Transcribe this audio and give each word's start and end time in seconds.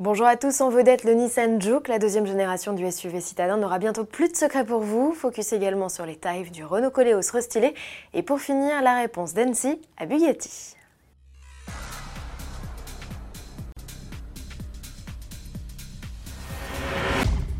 Bonjour 0.00 0.26
à 0.26 0.36
tous, 0.36 0.60
en 0.60 0.70
vedette 0.70 1.04
le 1.04 1.12
Nissan 1.12 1.62
Juke, 1.62 1.86
la 1.86 2.00
deuxième 2.00 2.26
génération 2.26 2.72
du 2.72 2.90
SUV 2.90 3.20
citadin 3.20 3.58
n'aura 3.58 3.78
bientôt 3.78 4.04
plus 4.04 4.28
de 4.28 4.34
secrets 4.34 4.66
pour 4.66 4.80
vous. 4.80 5.12
Focus 5.12 5.52
également 5.52 5.88
sur 5.88 6.04
les 6.04 6.16
tarifs 6.16 6.50
du 6.50 6.64
Renault 6.64 6.90
Coleos 6.90 7.20
restylé. 7.32 7.74
Et 8.12 8.24
pour 8.24 8.40
finir, 8.40 8.82
la 8.82 8.96
réponse 8.96 9.34
d'Annecy 9.34 9.80
à 9.96 10.06
Bugatti. 10.06 10.74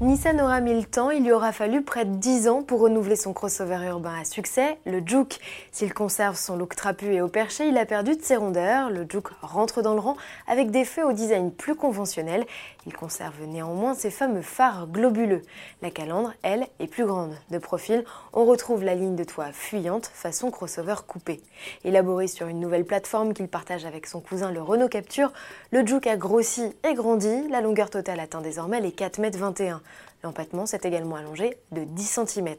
Nissan 0.00 0.40
aura 0.40 0.60
mis 0.60 0.74
le 0.74 0.84
temps, 0.84 1.10
il 1.10 1.24
lui 1.24 1.32
aura 1.32 1.50
fallu 1.50 1.82
près 1.82 2.04
de 2.04 2.14
10 2.14 2.46
ans 2.46 2.62
pour 2.62 2.78
renouveler 2.78 3.16
son 3.16 3.32
crossover 3.32 3.84
urbain 3.88 4.14
à 4.20 4.24
succès, 4.24 4.78
le 4.86 5.02
Juke. 5.04 5.40
S'il 5.72 5.92
conserve 5.92 6.36
son 6.36 6.56
look 6.56 6.76
trapu 6.76 7.06
et 7.06 7.20
au 7.20 7.26
perché, 7.26 7.66
il 7.66 7.76
a 7.76 7.84
perdu 7.84 8.14
de 8.14 8.22
ses 8.22 8.36
rondeurs. 8.36 8.90
Le 8.90 9.06
Juke 9.10 9.30
rentre 9.42 9.82
dans 9.82 9.94
le 9.94 9.98
rang 9.98 10.16
avec 10.46 10.70
des 10.70 10.84
feux 10.84 11.04
au 11.04 11.12
design 11.12 11.50
plus 11.50 11.74
conventionnel. 11.74 12.46
Il 12.86 12.92
conserve 12.94 13.42
néanmoins 13.42 13.94
ses 13.94 14.12
fameux 14.12 14.40
phares 14.40 14.86
globuleux. 14.86 15.42
La 15.82 15.90
calandre, 15.90 16.32
elle, 16.44 16.68
est 16.78 16.86
plus 16.86 17.04
grande. 17.04 17.36
De 17.50 17.58
profil, 17.58 18.04
on 18.32 18.44
retrouve 18.44 18.84
la 18.84 18.94
ligne 18.94 19.16
de 19.16 19.24
toit 19.24 19.50
fuyante 19.50 20.06
façon 20.14 20.52
crossover 20.52 20.94
coupé. 21.08 21.40
Élaboré 21.84 22.28
sur 22.28 22.46
une 22.46 22.60
nouvelle 22.60 22.84
plateforme 22.84 23.34
qu'il 23.34 23.48
partage 23.48 23.84
avec 23.84 24.06
son 24.06 24.20
cousin 24.20 24.52
le 24.52 24.62
Renault 24.62 24.88
Capture, 24.88 25.32
le 25.72 25.84
Juke 25.84 26.06
a 26.06 26.16
grossi 26.16 26.72
et 26.88 26.94
grandi. 26.94 27.48
La 27.48 27.60
longueur 27.60 27.90
totale 27.90 28.20
atteint 28.20 28.42
désormais 28.42 28.80
les 28.80 28.92
4,21 28.92 29.66
m. 29.66 29.80
L'empattement 30.22 30.66
s'est 30.66 30.80
également 30.82 31.16
allongé 31.16 31.56
de 31.72 31.84
10 31.84 32.20
cm. 32.26 32.56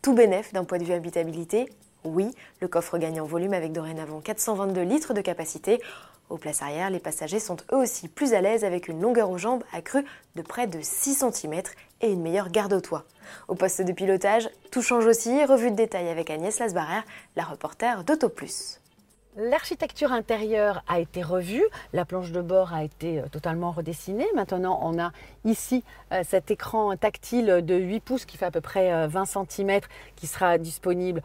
Tout 0.00 0.14
bénef 0.14 0.52
d'un 0.52 0.64
point 0.64 0.78
de 0.78 0.84
vue 0.84 0.92
habitabilité 0.92 1.68
Oui, 2.04 2.30
le 2.60 2.68
coffre 2.68 2.98
gagne 2.98 3.20
en 3.20 3.26
volume 3.26 3.52
avec 3.52 3.72
dorénavant 3.72 4.20
422 4.20 4.82
litres 4.82 5.14
de 5.14 5.20
capacité. 5.20 5.80
Aux 6.30 6.38
places 6.38 6.62
arrière, 6.62 6.88
les 6.88 6.98
passagers 6.98 7.40
sont 7.40 7.58
eux 7.72 7.76
aussi 7.76 8.08
plus 8.08 8.32
à 8.32 8.40
l'aise 8.40 8.64
avec 8.64 8.88
une 8.88 9.00
longueur 9.00 9.30
aux 9.30 9.38
jambes 9.38 9.64
accrue 9.72 10.04
de 10.34 10.42
près 10.42 10.66
de 10.66 10.78
6 10.80 11.24
cm 11.30 11.62
et 12.00 12.10
une 12.10 12.22
meilleure 12.22 12.48
garde 12.48 12.72
au 12.72 12.80
toit. 12.80 13.04
Au 13.48 13.54
poste 13.54 13.82
de 13.82 13.92
pilotage, 13.92 14.48
tout 14.70 14.82
change 14.82 15.06
aussi, 15.06 15.44
revue 15.44 15.70
de 15.70 15.76
détail 15.76 16.08
avec 16.08 16.30
Agnès 16.30 16.58
Lasbarère, 16.58 17.04
la 17.36 17.44
reporter 17.44 18.04
d'AutoPlus. 18.04 18.80
L'architecture 19.34 20.12
intérieure 20.12 20.84
a 20.88 21.00
été 21.00 21.22
revue, 21.22 21.64
la 21.94 22.04
planche 22.04 22.32
de 22.32 22.42
bord 22.42 22.74
a 22.74 22.84
été 22.84 23.18
euh, 23.18 23.28
totalement 23.28 23.70
redessinée. 23.70 24.26
Maintenant, 24.34 24.78
on 24.82 24.98
a 24.98 25.10
ici 25.46 25.84
euh, 26.12 26.22
cet 26.22 26.50
écran 26.50 26.94
tactile 26.98 27.62
de 27.64 27.74
8 27.74 28.00
pouces 28.00 28.24
qui 28.26 28.36
fait 28.36 28.44
à 28.44 28.50
peu 28.50 28.60
près 28.60 29.08
20 29.08 29.22
euh, 29.22 29.44
cm 29.48 29.80
qui 30.16 30.26
sera 30.26 30.58
disponible 30.58 31.22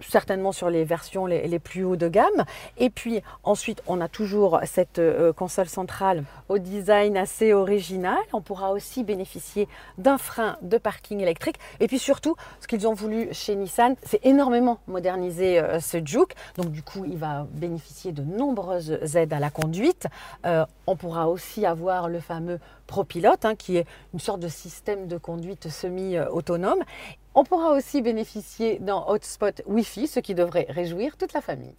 certainement 0.00 0.52
sur 0.52 0.70
les 0.70 0.84
versions 0.84 1.26
les, 1.26 1.58
plus 1.58 1.84
haut 1.84 1.96
de 1.96 2.08
gamme. 2.08 2.44
Et 2.78 2.90
puis 2.90 3.22
ensuite, 3.44 3.82
on 3.86 4.00
a 4.00 4.08
toujours 4.08 4.60
cette 4.64 4.98
euh, 4.98 5.32
console 5.32 5.68
centrale 5.68 6.24
au 6.48 6.58
design 6.58 7.16
assez 7.16 7.52
original. 7.52 8.18
On 8.32 8.40
pourra 8.40 8.72
aussi 8.72 9.04
bénéficier 9.04 9.68
d'un 9.98 10.18
frein 10.18 10.58
de 10.62 10.78
parking 10.78 11.20
électrique. 11.20 11.56
Et 11.80 11.86
puis 11.86 11.98
surtout, 11.98 12.36
ce 12.60 12.66
qu'ils 12.66 12.86
ont 12.86 12.94
voulu 12.94 13.28
chez 13.32 13.56
Nissan, 13.56 13.96
c'est 14.02 14.24
énormément 14.24 14.78
moderniser 14.86 15.58
euh, 15.58 15.80
ce 15.80 15.98
Juke. 16.04 16.34
Donc 16.56 16.70
du 16.70 16.82
coup, 16.82 17.04
il 17.04 17.16
va 17.16 17.46
bénéficier 17.52 18.12
de 18.12 18.22
nombreuses 18.22 19.16
aides 19.16 19.32
à 19.32 19.40
la 19.40 19.50
conduite. 19.50 20.06
Euh, 20.44 20.64
on 20.86 20.96
pourra 20.96 21.28
aussi 21.28 21.66
avoir 21.66 22.08
le 22.08 22.20
fameux 22.20 22.58
ProPilot, 22.86 23.36
hein, 23.44 23.54
qui 23.54 23.76
est 23.76 23.86
une 24.12 24.20
sorte 24.20 24.40
de 24.40 24.48
système 24.48 25.08
de 25.08 25.18
conduite 25.18 25.68
semi-autonome. 25.68 26.82
On 27.38 27.44
pourra 27.44 27.72
aussi 27.72 28.00
bénéficier 28.00 28.78
d'un 28.78 29.04
hotspot 29.06 29.60
Wi-Fi, 29.66 30.06
ce 30.06 30.20
qui 30.20 30.34
devrait 30.34 30.64
réjouir 30.70 31.18
toute 31.18 31.34
la 31.34 31.42
famille. 31.42 31.76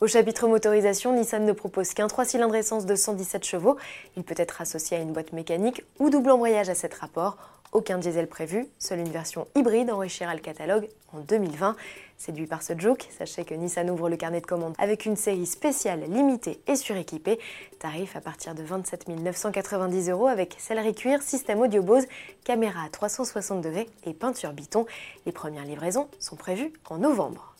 Au 0.00 0.06
chapitre 0.06 0.46
motorisation, 0.46 1.12
Nissan 1.12 1.44
ne 1.44 1.50
propose 1.50 1.92
qu'un 1.92 2.06
3 2.06 2.24
cylindres 2.24 2.54
essence 2.54 2.86
de 2.86 2.94
117 2.94 3.44
chevaux. 3.44 3.76
Il 4.16 4.22
peut 4.22 4.36
être 4.36 4.60
associé 4.60 4.96
à 4.96 5.00
une 5.00 5.12
boîte 5.12 5.32
mécanique 5.32 5.82
ou 5.98 6.08
double 6.08 6.30
embrayage 6.30 6.68
à 6.68 6.76
7 6.76 6.94
rapports. 6.94 7.36
Aucun 7.72 7.98
diesel 7.98 8.28
prévu, 8.28 8.68
seule 8.78 9.00
une 9.00 9.10
version 9.10 9.48
hybride 9.56 9.90
enrichira 9.90 10.32
le 10.34 10.40
catalogue 10.40 10.88
en 11.12 11.18
2020. 11.18 11.74
Séduit 12.16 12.46
par 12.46 12.62
ce 12.62 12.78
joke, 12.78 13.08
sachez 13.18 13.44
que 13.44 13.54
Nissan 13.54 13.90
ouvre 13.90 14.08
le 14.08 14.16
carnet 14.16 14.40
de 14.40 14.46
commandes 14.46 14.74
avec 14.78 15.04
une 15.04 15.16
série 15.16 15.46
spéciale 15.46 16.04
limitée 16.08 16.60
et 16.68 16.76
suréquipée. 16.76 17.40
Tarif 17.80 18.14
à 18.14 18.20
partir 18.20 18.54
de 18.54 18.62
27 18.62 19.08
990 19.08 20.10
euros 20.10 20.28
avec 20.28 20.54
sellerie 20.60 20.94
cuir, 20.94 21.22
système 21.22 21.58
audio 21.58 21.82
Bose, 21.82 22.06
caméra 22.44 22.84
à 22.84 22.88
360 22.88 23.62
degrés 23.62 23.90
et 24.04 24.14
peinture 24.14 24.52
biton. 24.52 24.86
Les 25.26 25.32
premières 25.32 25.64
livraisons 25.64 26.06
sont 26.20 26.36
prévues 26.36 26.72
en 26.88 26.98
novembre. 26.98 27.57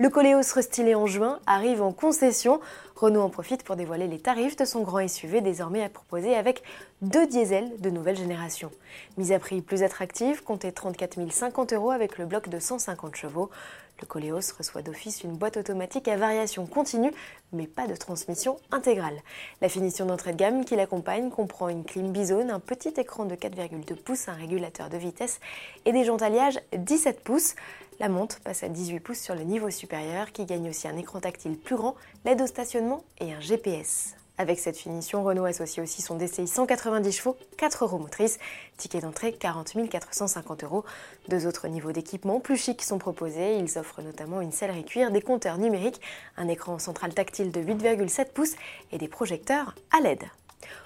Le 0.00 0.10
Coléos 0.10 0.42
restylé 0.54 0.94
en 0.94 1.06
juin 1.06 1.40
arrive 1.44 1.82
en 1.82 1.90
concession. 1.90 2.60
Renault 2.94 3.22
en 3.22 3.30
profite 3.30 3.64
pour 3.64 3.74
dévoiler 3.74 4.06
les 4.06 4.20
tarifs 4.20 4.54
de 4.54 4.64
son 4.64 4.82
grand 4.82 5.06
SUV 5.08 5.40
désormais 5.40 5.82
à 5.82 5.88
proposer 5.88 6.36
avec 6.36 6.62
deux 7.02 7.26
diesels 7.26 7.68
de 7.80 7.90
nouvelle 7.90 8.16
génération. 8.16 8.70
Mise 9.16 9.32
à 9.32 9.40
prix 9.40 9.60
plus 9.60 9.82
attractive, 9.82 10.44
comptez 10.44 10.70
34 10.70 11.18
050 11.28 11.72
euros 11.72 11.90
avec 11.90 12.16
le 12.16 12.26
bloc 12.26 12.48
de 12.48 12.60
150 12.60 13.16
chevaux. 13.16 13.50
Le 14.00 14.06
Coléos 14.06 14.40
reçoit 14.56 14.82
d'office 14.82 15.24
une 15.24 15.36
boîte 15.36 15.56
automatique 15.56 16.06
à 16.06 16.16
variation 16.16 16.66
continue, 16.66 17.12
mais 17.52 17.66
pas 17.66 17.86
de 17.86 17.96
transmission 17.96 18.58
intégrale. 18.70 19.20
La 19.60 19.68
finition 19.68 20.06
d'entrée 20.06 20.32
de 20.32 20.36
gamme 20.36 20.64
qui 20.64 20.76
l'accompagne 20.76 21.30
comprend 21.30 21.68
une 21.68 21.84
clim 21.84 22.12
bizone, 22.12 22.50
un 22.50 22.60
petit 22.60 22.94
écran 22.96 23.24
de 23.24 23.34
4,2 23.34 23.96
pouces, 23.96 24.28
un 24.28 24.34
régulateur 24.34 24.88
de 24.88 24.96
vitesse 24.96 25.40
et 25.84 25.92
des 25.92 26.04
jantes 26.04 26.22
alliages 26.22 26.60
17 26.76 27.20
pouces. 27.24 27.56
La 27.98 28.08
montre 28.08 28.40
passe 28.40 28.62
à 28.62 28.68
18 28.68 29.00
pouces 29.00 29.20
sur 29.20 29.34
le 29.34 29.42
niveau 29.42 29.70
supérieur 29.70 30.30
qui 30.30 30.44
gagne 30.44 30.68
aussi 30.68 30.86
un 30.86 30.96
écran 30.96 31.20
tactile 31.20 31.58
plus 31.58 31.76
grand, 31.76 31.96
l'aide 32.24 32.40
au 32.40 32.46
stationnement 32.46 33.02
et 33.18 33.32
un 33.32 33.40
GPS. 33.40 34.14
Avec 34.40 34.60
cette 34.60 34.76
finition, 34.76 35.24
Renault 35.24 35.46
associe 35.46 35.82
aussi 35.82 36.00
son 36.00 36.14
DCI 36.14 36.46
190 36.46 37.10
chevaux, 37.10 37.36
4 37.56 37.86
roues 37.86 37.98
motrices, 37.98 38.38
ticket 38.76 39.00
d'entrée 39.00 39.32
40 39.32 39.88
450 39.90 40.62
euros. 40.62 40.84
Deux 41.26 41.48
autres 41.48 41.66
niveaux 41.66 41.90
d'équipement 41.90 42.38
plus 42.38 42.56
chics 42.56 42.82
sont 42.82 42.98
proposés. 42.98 43.58
Ils 43.58 43.78
offrent 43.80 44.00
notamment 44.00 44.40
une 44.40 44.52
sellerie 44.52 44.84
cuir, 44.84 45.10
des 45.10 45.22
compteurs 45.22 45.58
numériques, 45.58 46.00
un 46.36 46.46
écran 46.46 46.78
central 46.78 47.14
tactile 47.14 47.50
de 47.50 47.60
8,7 47.60 48.30
pouces 48.32 48.54
et 48.92 48.98
des 48.98 49.08
projecteurs 49.08 49.74
à 49.90 50.00
LED. 50.00 50.22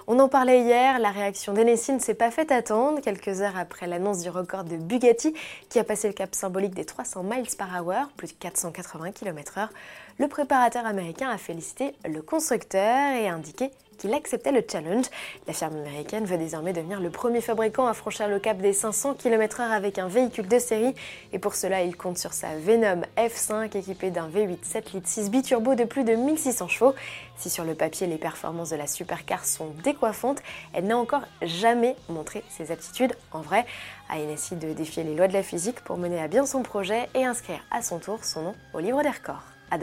On 0.08 0.18
en 0.18 0.28
parlait 0.28 0.62
hier, 0.62 0.98
la 0.98 1.10
réaction 1.10 1.52
d'Enessie 1.52 1.92
ne 1.92 2.00
s'est 2.00 2.14
pas 2.14 2.32
fait 2.32 2.50
attendre. 2.50 3.00
Quelques 3.00 3.40
heures 3.40 3.56
après 3.56 3.86
l'annonce 3.86 4.22
du 4.22 4.30
record 4.30 4.64
de 4.64 4.76
Bugatti, 4.76 5.32
qui 5.68 5.78
a 5.78 5.84
passé 5.84 6.08
le 6.08 6.14
cap 6.14 6.34
symbolique 6.34 6.74
des 6.74 6.84
300 6.84 7.22
miles 7.22 7.46
par 7.56 7.68
hour, 7.80 8.08
plus 8.16 8.28
de 8.28 8.38
480 8.40 9.12
km/h, 9.12 9.68
le 10.18 10.26
préparateur 10.26 10.86
américain 10.86 11.30
a 11.30 11.38
félicité 11.38 11.94
le 12.04 12.20
constructeur 12.20 13.14
et 13.14 13.28
indiqué 13.28 13.70
qu'il 13.98 14.12
acceptait 14.14 14.50
le 14.50 14.64
challenge. 14.68 15.06
La 15.46 15.52
firme 15.52 15.76
américaine 15.76 16.24
veut 16.24 16.36
désormais 16.36 16.72
devenir 16.72 17.00
le 17.00 17.10
premier 17.10 17.40
fabricant 17.40 17.86
à 17.86 17.94
franchir 17.94 18.26
le 18.26 18.40
cap 18.40 18.58
des 18.58 18.72
500 18.72 19.14
km/h 19.14 19.62
avec 19.62 19.98
un 19.98 20.08
véhicule 20.08 20.48
de 20.48 20.58
série. 20.58 20.94
Et 21.32 21.38
pour 21.38 21.54
cela, 21.54 21.82
il 21.82 21.96
compte 21.96 22.18
sur 22.18 22.32
sa 22.32 22.48
Venom 22.56 23.02
F5 23.16 23.76
équipée 23.76 24.10
d'un 24.10 24.28
V8 24.28 24.58
7 24.62 24.92
litres 24.94 25.08
6 25.08 25.30
biturbo 25.30 25.76
de 25.76 25.84
plus 25.84 26.02
de 26.02 26.14
1600 26.14 26.66
chevaux. 26.68 26.94
Si 27.36 27.48
sur 27.48 27.64
le 27.64 27.74
papier 27.74 28.06
les 28.08 28.18
performances 28.18 28.70
de 28.70 28.76
la 28.76 28.86
supercar 28.88 29.44
sont 29.44 29.70
décoiffantes, 29.92 30.42
elle 30.72 30.84
n'a 30.84 30.96
encore 30.96 31.22
jamais 31.42 31.96
montré 32.08 32.44
ses 32.48 32.72
aptitudes 32.72 33.14
en 33.32 33.40
vrai. 33.40 33.66
NSI 34.10 34.56
de 34.56 34.72
défier 34.72 35.04
les 35.04 35.14
lois 35.14 35.28
de 35.28 35.32
la 35.32 35.42
physique 35.42 35.80
pour 35.80 35.96
mener 35.96 36.20
à 36.20 36.28
bien 36.28 36.44
son 36.44 36.62
projet 36.62 37.08
et 37.14 37.24
inscrire 37.24 37.60
à 37.70 37.82
son 37.82 37.98
tour 37.98 38.24
son 38.24 38.42
nom 38.42 38.54
au 38.74 38.80
livre 38.80 39.02
des 39.02 39.10
records. 39.10 39.44
À. 39.70 39.78